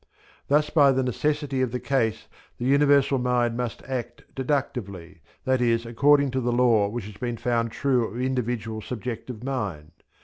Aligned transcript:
Thus 0.47 0.71
by 0.71 0.91
the 0.91 1.03
necessity 1.03 1.61
of 1.61 1.71
the 1.71 1.79
case 1.79 2.25
the 2.57 2.65
Universal 2.65 3.19
Mind 3.19 3.55
must 3.55 3.83
act 3.83 4.23
deductively, 4.33 5.21
that 5.45 5.61
is, 5.61 5.85
according 5.85 6.31
to 6.31 6.39
the 6.41 6.51
law 6.51 6.87
which 6.87 7.05
has 7.05 7.17
been 7.17 7.37
found 7.37 7.71
true 7.71 8.07
of 8.07 8.19
individual 8.19 8.81
subjective 8.81 9.43
mind. 9.43 9.91